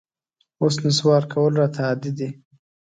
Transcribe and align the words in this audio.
اوس 0.61 0.75
نسوار 0.83 1.23
کول 1.31 1.53
راته 1.61 1.79
عادي 1.87 2.11
دي 2.17 2.29